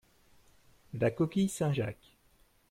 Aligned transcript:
La 0.95 1.11
coquille 1.11 1.47
Saint-Jacques. 1.47 2.17